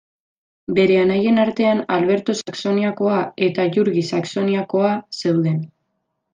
[0.77, 5.65] Bere anaien artean Alberto Saxoniakoa eta Jurgi Saxoniakoa zeuden.